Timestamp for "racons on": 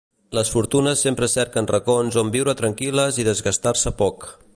1.73-2.31